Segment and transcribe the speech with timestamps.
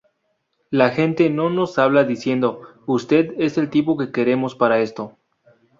[0.71, 5.15] La gente no nos habla diciendo: 'usted es el tipo que queremos para esto'".